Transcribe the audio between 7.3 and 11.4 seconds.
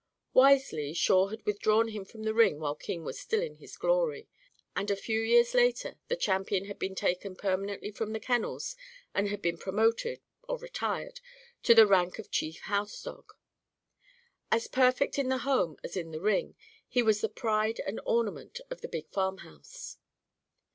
permanently from the kennels and had been promoted (or retired)